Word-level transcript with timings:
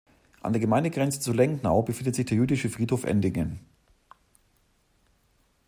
An 0.41 0.51
der 0.51 0.59
Gemeindegrenze 0.59 1.19
zu 1.19 1.31
Lengnau 1.31 1.83
befindet 1.83 2.15
sich 2.15 2.25
der 2.25 2.35
Jüdische 2.35 2.69
Friedhof 2.71 3.03
Endingen. 3.03 3.59